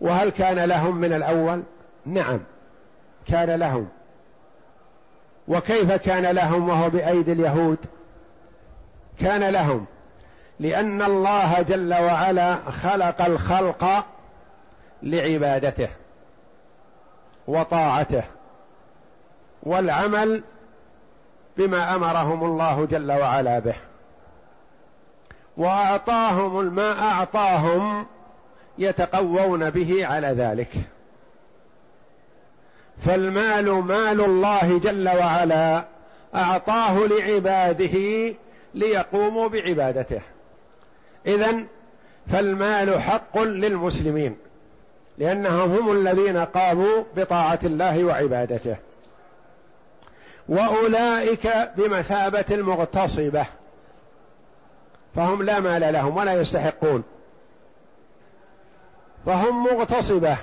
وهل 0.00 0.28
كان 0.28 0.58
لهم 0.58 0.96
من 0.96 1.12
الأول؟ 1.12 1.62
نعم 2.06 2.40
كان 3.26 3.50
لهم. 3.50 3.88
وكيف 5.48 5.92
كان 5.92 6.26
لهم 6.26 6.68
وهو 6.68 6.90
بأيدي 6.90 7.32
اليهود؟ 7.32 7.78
كان 9.20 9.44
لهم 9.44 9.86
لأن 10.60 11.02
الله 11.02 11.62
جل 11.62 11.94
وعلا 11.94 12.70
خلق 12.70 13.22
الخلق 13.22 14.06
لعبادته 15.02 15.88
وطاعته 17.46 18.22
والعمل 19.62 20.42
بما 21.56 21.96
أمرهم 21.96 22.44
الله 22.44 22.84
جل 22.84 23.12
وعلا 23.12 23.58
به. 23.58 23.76
وأعطاهم 25.56 26.74
ما 26.74 27.02
أعطاهم 27.02 28.06
يتقوون 28.78 29.70
به 29.70 30.06
على 30.06 30.26
ذلك. 30.28 30.72
فالمال 33.06 33.70
مال 33.70 34.20
الله 34.20 34.78
جل 34.78 35.08
وعلا 35.08 35.84
أعطاه 36.34 37.06
لعباده 37.06 37.98
ليقوموا 38.74 39.48
بعبادته. 39.48 40.20
اذا 41.26 41.56
فالمال 42.26 43.00
حق 43.00 43.38
للمسلمين 43.38 44.36
لأنهم 45.18 45.70
هم 45.70 45.92
الذين 45.92 46.36
قاموا 46.36 47.02
بطاعة 47.16 47.58
الله 47.64 48.04
وعبادته. 48.04 48.76
وأولئك 50.48 51.48
بمثابة 51.76 52.44
المغتصبه 52.50 53.46
فهم 55.16 55.42
لا 55.42 55.60
مال 55.60 55.92
لهم 55.92 56.16
ولا 56.16 56.40
يستحقون. 56.40 57.02
فهم 59.26 59.64
مغتصبة. 59.64 60.36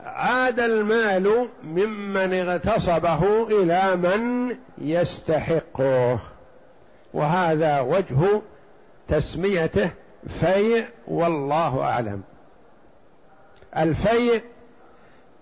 عاد 0.00 0.60
المال 0.60 1.48
ممن 1.62 2.34
اغتصبه 2.34 3.46
إلى 3.46 3.96
من 3.96 4.56
يستحقه 4.78 6.20
وهذا 7.14 7.80
وجه 7.80 8.42
تسميته 9.08 9.90
فيء 10.28 10.86
والله 11.08 11.80
أعلم. 11.84 12.22
الفيء 13.76 14.42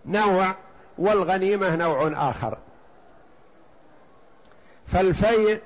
نوع 0.06 0.54
والغنيمة 0.98 1.76
نوع 1.76 2.30
آخر. 2.30 2.58
فالفيء 4.86 5.60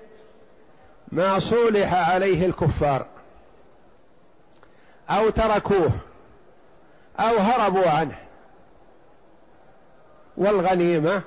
ما 1.12 1.38
صولح 1.38 2.10
عليه 2.10 2.46
الكفار 2.46 3.06
أو 5.10 5.30
تركوه. 5.30 5.90
أو 7.20 7.38
هربوا 7.38 7.90
عنه. 7.90 8.18
والغنيمة 10.36 11.22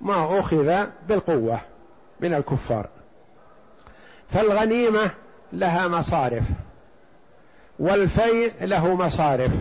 ما 0.00 0.40
أخذ 0.40 0.86
بالقوة 1.08 1.60
من 2.20 2.34
الكفار. 2.34 2.88
فالغنيمة 4.30 5.10
لها 5.52 5.88
مصارف 5.88 6.44
والفيء 7.78 8.52
له 8.60 8.94
مصارف. 8.94 9.52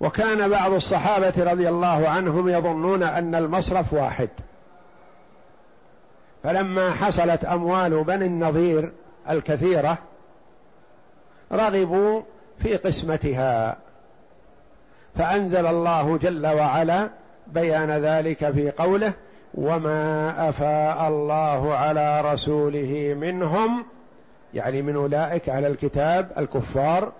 وكان 0.00 0.48
بعض 0.48 0.72
الصحابة 0.72 1.32
رضي 1.38 1.68
الله 1.68 2.08
عنهم 2.08 2.48
يظنون 2.48 3.02
أن 3.02 3.34
المصرف 3.34 3.92
واحد. 3.92 4.28
فلما 6.42 6.90
حصلت 6.90 7.44
أموال 7.44 8.04
بني 8.04 8.26
النظير 8.26 8.92
الكثيرة 9.30 9.98
رغبوا 11.52 12.22
في 12.62 12.76
قسمتها. 12.76 13.76
فأنزل 15.14 15.66
الله 15.66 16.18
جل 16.18 16.46
وعلا 16.46 17.08
بيان 17.46 17.90
ذلك 17.90 18.50
في 18.50 18.70
قوله 18.70 19.12
وما 19.54 20.48
أفاء 20.48 21.08
الله 21.08 21.74
على 21.74 22.20
رسوله 22.20 23.14
منهم 23.20 23.84
يعني 24.54 24.82
من 24.82 24.96
أولئك 24.96 25.48
على 25.48 25.66
الكتاب 25.66 26.32
الكفار 26.38 27.12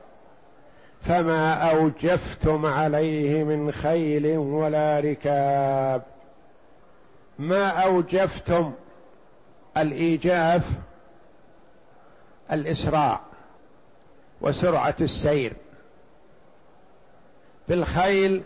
فما 1.02 1.54
أوجفتم 1.70 2.66
عليه 2.66 3.44
من 3.44 3.72
خيل 3.72 4.38
ولا 4.38 5.00
ركاب. 5.00 6.02
ما 7.38 7.68
أوجفتم؟ 7.68 8.72
الإيجاف 9.76 10.70
الإسراع 12.52 13.20
وسرعة 14.40 14.94
السير. 15.00 15.52
بالخيل 17.68 18.42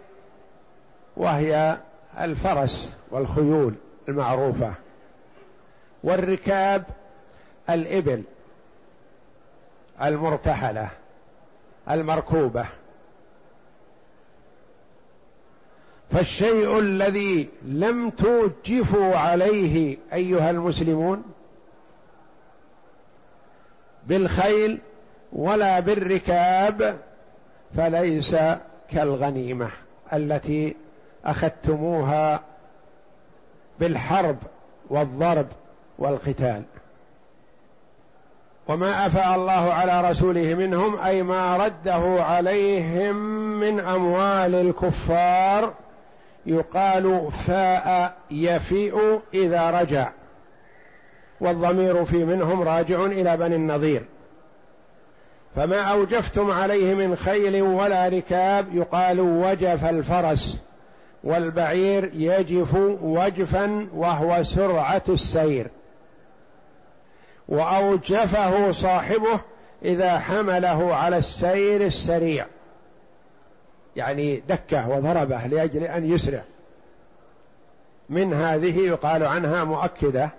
وهي 1.17 1.77
الفرس 2.21 2.93
والخيول 3.11 3.75
المعروفة 4.09 4.75
والركاب 6.05 6.85
الإبل 7.71 8.23
المرتحلة 10.03 10.91
المركوبة 11.91 12.67
فالشيء 16.11 16.79
الذي 16.79 17.49
لم 17.63 18.11
توجفوا 18.11 19.17
عليه 19.17 19.99
أيها 20.13 20.51
المسلمون 20.51 21.23
بالخيل 24.07 24.79
ولا 25.33 25.81
بالركاب 25.81 27.01
فليس 27.77 28.37
كالغنيمة 28.91 29.71
التي 30.13 30.77
أخذتموها 31.25 32.41
بالحرب 33.81 34.37
والضرب 34.91 35.47
والقتال. 35.99 36.63
وما 38.69 39.07
أفاء 39.07 39.35
الله 39.35 39.73
على 39.73 40.11
رسوله 40.11 40.55
منهم 40.55 41.01
أي 41.01 41.23
ما 41.23 41.57
رده 41.57 42.25
عليهم 42.25 43.17
من 43.61 43.81
أموال 43.81 44.55
الكفار 44.55 45.75
يقال 46.47 47.33
فاء 47.33 48.17
يفيء 48.31 49.21
إذا 49.35 49.71
رجع. 49.71 50.11
والضمير 51.41 52.05
في 52.05 52.25
منهم 52.25 52.63
راجع 52.63 53.05
إلى 53.05 53.37
بني 53.37 53.57
النضير. 53.57 54.05
فما 55.57 55.81
أوجفتم 55.81 56.51
عليه 56.51 56.95
من 56.95 57.17
خيل 57.17 57.63
ولا 57.63 58.09
ركاب 58.09 58.75
يقال 58.75 59.21
وجف 59.21 59.85
الفرس 59.85 60.59
والبعير 61.25 62.11
يجف 62.15 62.75
وجفا 63.03 63.89
وهو 63.95 64.43
سرعة 64.43 65.03
السير. 65.09 65.71
وأوجفه 67.49 68.73
صاحبه 68.73 69.41
إذا 69.83 70.19
حمله 70.19 70.95
على 70.95 71.17
السير 71.17 71.87
السريع. 71.87 72.47
يعني 73.97 74.43
دكه 74.49 74.89
وضربه 74.89 75.47
لأجل 75.47 75.83
أن 75.83 76.13
يسرع. 76.13 76.43
من 78.09 78.35
هذه 78.35 78.79
يقال 78.79 79.25
عنها 79.25 79.65
مؤكدة 79.65 80.31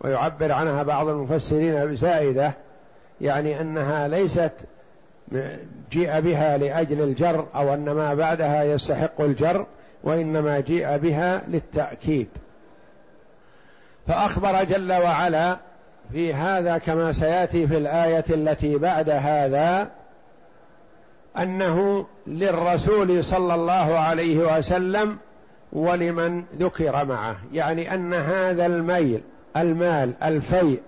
ويعبر 0.00 0.52
عنها 0.52 0.82
بعض 0.82 1.08
المفسرين 1.08 1.86
بزائدة. 1.86 2.52
يعني 3.20 3.60
أنها 3.60 4.08
ليست 4.08 4.52
جيء 5.92 6.20
بها 6.20 6.58
لأجل 6.58 7.02
الجر 7.02 7.46
أو 7.54 7.74
أن 7.74 7.90
ما 7.90 8.14
بعدها 8.14 8.64
يستحق 8.64 9.20
الجر 9.20 9.66
وإنما 10.04 10.60
جيء 10.60 10.96
بها 10.96 11.42
للتأكيد. 11.48 12.28
فأخبر 14.08 14.64
جل 14.64 14.92
وعلا 14.92 15.56
في 16.12 16.34
هذا 16.34 16.78
كما 16.78 17.12
سيأتي 17.12 17.66
في 17.66 17.76
الآية 17.76 18.24
التي 18.30 18.78
بعد 18.78 19.10
هذا 19.10 19.90
أنه 21.38 22.06
للرسول 22.26 23.24
صلى 23.24 23.54
الله 23.54 23.98
عليه 23.98 24.58
وسلم 24.58 25.18
ولمن 25.72 26.44
ذكر 26.58 27.04
معه. 27.04 27.36
يعني 27.52 27.94
أن 27.94 28.14
هذا 28.14 28.66
الميل 28.66 29.20
المال 29.56 30.12
الفيء 30.22 30.80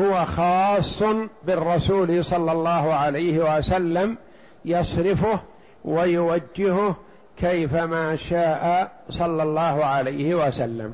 هو 0.00 0.24
خاص 0.24 1.02
بالرسول 1.44 2.24
صلى 2.24 2.52
الله 2.52 2.94
عليه 2.94 3.58
وسلم 3.58 4.16
يصرفه 4.64 5.40
ويوجهه 5.84 6.96
كيفما 7.36 8.16
شاء 8.16 8.92
صلى 9.10 9.42
الله 9.42 9.84
عليه 9.84 10.34
وسلم. 10.34 10.92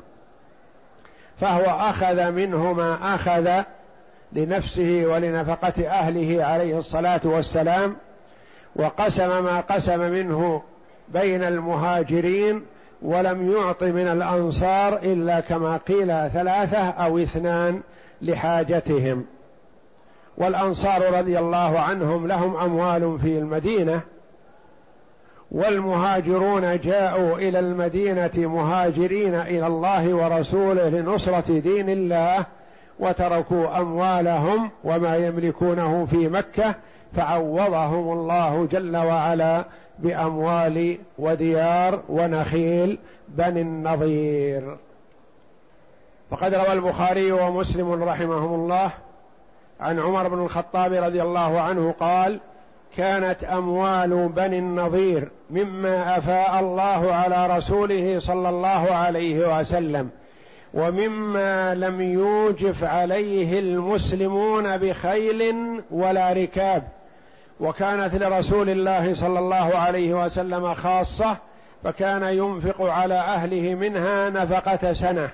فهو 1.41 1.63
أخذ 1.63 2.31
منه 2.31 2.73
ما 2.73 3.15
أخذ 3.15 3.63
لنفسه 4.33 5.03
ولنفقة 5.05 5.87
أهله 5.87 6.45
عليه 6.45 6.79
الصلاة 6.79 7.21
والسلام 7.23 7.95
وقسم 8.75 9.43
ما 9.43 9.59
قسم 9.59 9.99
منه 9.99 10.61
بين 11.09 11.43
المهاجرين 11.43 12.65
ولم 13.01 13.51
يعط 13.51 13.83
من 13.83 14.07
الأنصار 14.07 14.93
إلا 14.93 15.39
كما 15.39 15.77
قيل 15.77 16.29
ثلاثة 16.29 16.89
أو 16.89 17.17
اثنان. 17.17 17.81
لحاجتهم. 18.23 19.25
والأنصار 20.37 21.19
رضي 21.19 21.39
الله 21.39 21.79
عنهم 21.79 22.27
لهم 22.27 22.55
أموال 22.55 23.19
في 23.19 23.37
المدينة 23.37 24.01
والمهاجرون 25.51 26.79
جاءوا 26.79 27.37
إلى 27.37 27.59
المدينة 27.59 28.31
مهاجرين 28.35 29.35
إلى 29.35 29.67
الله 29.67 30.13
ورسوله 30.13 30.89
لنصرة 30.89 31.59
دين 31.59 31.89
الله 31.89 32.45
وتركوا 32.99 33.77
أموالهم 33.77 34.71
وما 34.83 35.15
يملكونه 35.15 36.05
في 36.05 36.29
مكة 36.29 36.75
فعوضهم 37.15 38.19
الله 38.19 38.67
جل 38.71 38.97
وعلا 38.97 39.65
بأموال 39.99 40.97
وديار 41.19 42.01
ونخيل 42.09 42.99
بني 43.27 43.61
النضير. 43.61 44.77
فقد 46.33 46.53
روى 46.53 46.73
البخاري 46.73 47.31
ومسلم 47.31 48.03
رحمهم 48.03 48.53
الله 48.53 48.91
عن 49.79 49.99
عمر 49.99 50.27
بن 50.27 50.43
الخطاب 50.43 50.93
رضي 50.93 51.21
الله 51.21 51.61
عنه 51.61 51.95
قال 51.99 52.39
كانت 52.97 53.43
أموال 53.43 54.29
بني 54.29 54.59
النضير 54.59 55.31
مما 55.49 56.17
أفاء 56.17 56.59
الله 56.59 57.13
على 57.13 57.57
رسوله 57.57 58.19
صلى 58.19 58.49
الله 58.49 58.91
عليه 58.91 59.59
وسلم 59.59 60.09
ومما 60.73 61.75
لم 61.75 62.01
يوجف 62.01 62.83
عليه 62.83 63.59
المسلمون 63.59 64.77
بخيل 64.77 65.55
ولا 65.91 66.33
ركاب. 66.33 66.83
وكانت 67.59 68.15
لرسول 68.15 68.69
الله 68.69 69.13
صلى 69.13 69.39
الله 69.39 69.75
عليه 69.75 70.25
وسلم 70.25 70.73
خاصة 70.73 71.37
فكان 71.83 72.23
ينفق 72.23 72.81
على 72.81 73.15
أهله 73.15 73.75
منها 73.75 74.29
نفقة 74.29 74.93
سنة. 74.93 75.29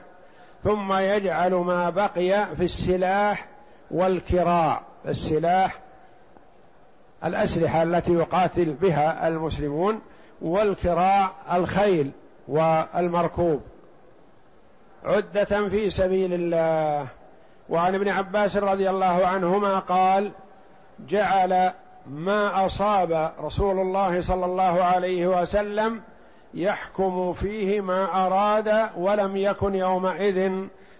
ثم 0.63 0.93
يجعل 0.93 1.53
ما 1.53 1.89
بقي 1.89 2.55
في 2.55 2.63
السلاح 2.63 3.45
والكراع 3.91 4.81
السلاح 5.07 5.79
الأسلحة 7.25 7.83
التي 7.83 8.13
يقاتل 8.13 8.73
بها 8.73 9.27
المسلمون 9.27 10.01
والكراع 10.41 11.31
الخيل 11.53 12.11
والمركوب. 12.47 13.61
عدة 15.05 15.69
في 15.69 15.89
سبيل 15.89 16.33
الله. 16.33 17.07
وعن 17.69 17.95
ابن 17.95 18.09
عباس 18.09 18.57
رضي 18.57 18.89
الله 18.89 19.27
عنهما 19.27 19.79
قال 19.79 20.31
جعل 21.07 21.71
ما 22.07 22.65
أصاب 22.65 23.31
رسول 23.41 23.79
الله 23.79 24.21
صلى 24.21 24.45
الله 24.45 24.83
عليه 24.83 25.27
وسلم 25.27 26.01
يحكم 26.53 27.33
فيه 27.33 27.81
ما 27.81 28.25
أراد 28.25 28.89
ولم 28.97 29.37
يكن 29.37 29.75
يومئذ 29.75 30.51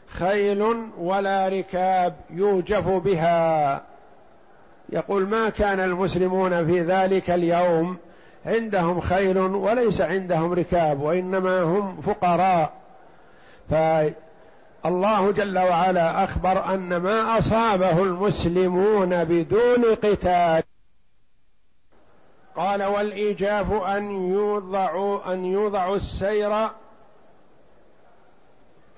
خيل 0.08 0.76
ولا 0.98 1.48
ركاب 1.48 2.16
يوجف 2.30 2.88
بها. 2.90 3.82
يقول 4.90 5.28
ما 5.28 5.50
كان 5.50 5.80
المسلمون 5.80 6.66
في 6.66 6.82
ذلك 6.82 7.30
اليوم 7.30 7.98
عندهم 8.46 9.00
خيل 9.00 9.38
وليس 9.38 10.02
عندهم 10.02 10.54
ركاب 10.54 11.02
وإنما 11.02 11.62
هم 11.62 12.02
فقراء. 12.02 12.74
فالله 13.70 15.32
جل 15.32 15.60
وعلا 15.60 16.24
أخبر 16.24 16.74
أن 16.74 16.98
ما 16.98 17.38
أصابه 17.38 18.04
المسلمون 18.04 19.24
بدون 19.24 19.86
قتال 20.04 20.64
قال 22.56 22.84
والايجاف 22.84 23.72
أن 23.72 24.32
يوضعوا 24.32 25.34
أن 25.34 25.46
يوضعوا 25.46 25.96
السير 25.96 26.70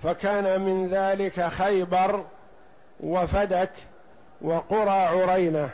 فكان 0.04 0.62
من 0.62 0.88
ذلك 0.88 1.48
خيبر 1.48 2.24
وفدك 3.00 3.72
وقرى 4.42 4.90
عرينة. 4.90 5.70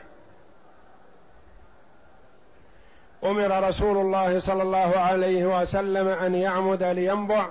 أمر 3.24 3.68
رسول 3.68 3.98
الله 3.98 4.40
صلى 4.40 4.64
الله 4.64 4.98
عليه 4.98 5.62
وسلم 5.62 6.08
أن 6.08 6.36
يعمد 6.36 6.84
لينبع 6.84 7.48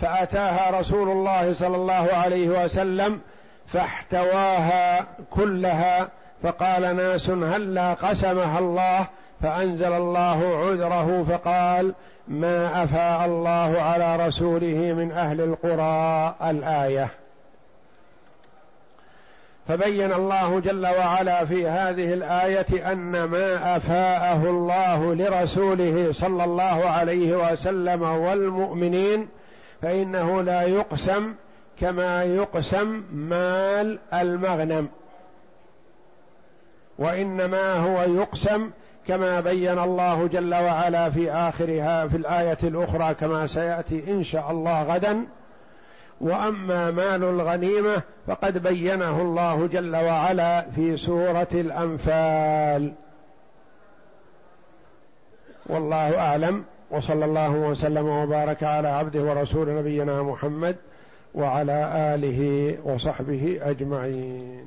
فأتاها 0.00 0.80
رسول 0.80 1.08
الله 1.08 1.52
صلى 1.52 1.76
الله 1.76 2.08
عليه 2.12 2.64
وسلم 2.64 3.20
فاحتواها 3.66 5.06
كلها 5.30 6.08
فقال 6.42 6.96
ناس 6.96 7.30
هلا 7.30 7.94
قسمها 7.94 8.58
الله؟ 8.58 9.06
فأنزل 9.42 9.92
الله 9.92 10.56
عذره 10.56 11.24
فقال 11.28 11.94
ما 12.28 12.84
أفاء 12.84 13.26
الله 13.26 13.82
على 13.82 14.26
رسوله 14.26 14.92
من 14.92 15.12
أهل 15.12 15.40
القرى 15.40 16.34
الآية. 16.50 17.10
فبين 19.68 20.12
الله 20.12 20.60
جل 20.60 20.86
وعلا 20.86 21.44
في 21.44 21.68
هذه 21.68 22.14
الآية 22.14 22.92
أن 22.92 23.24
ما 23.24 23.76
أفاءه 23.76 24.50
الله 24.50 25.14
لرسوله 25.14 26.12
صلى 26.12 26.44
الله 26.44 26.88
عليه 26.88 27.52
وسلم 27.52 28.02
والمؤمنين 28.02 29.28
فإنه 29.82 30.42
لا 30.42 30.62
يقسم 30.62 31.34
كما 31.80 32.24
يقسم 32.24 33.02
مال 33.12 33.98
المغنم 34.14 34.88
وإنما 36.98 37.72
هو 37.72 38.02
يقسم 38.02 38.70
كما 39.08 39.40
بين 39.40 39.78
الله 39.78 40.26
جل 40.26 40.54
وعلا 40.54 41.10
في 41.10 41.32
آخرها 41.32 42.06
في 42.06 42.16
الآية 42.16 42.58
الأخرى 42.62 43.14
كما 43.14 43.46
سيأتي 43.46 44.04
إن 44.08 44.24
شاء 44.24 44.50
الله 44.50 44.82
غدا. 44.82 45.26
وأما 46.20 46.90
مال 46.90 47.24
الغنيمة 47.24 48.02
فقد 48.26 48.58
بينه 48.62 49.22
الله 49.22 49.66
جل 49.66 49.96
وعلا 49.96 50.66
في 50.70 50.96
سورة 50.96 51.48
الأنفال. 51.54 52.92
والله 55.66 56.18
أعلم. 56.18 56.64
وصلى 56.90 57.24
الله 57.24 57.50
وسلم 57.50 58.08
وبارك 58.08 58.62
على 58.62 58.88
عبده 58.88 59.20
ورسول 59.22 59.76
نبينا 59.78 60.22
محمد 60.22 60.76
وعلى 61.34 61.90
آله 62.14 62.74
وصحبه 62.84 63.60
أجمعين. 63.62 64.66